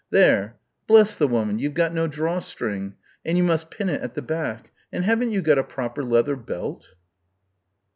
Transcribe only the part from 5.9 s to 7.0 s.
leather belt?"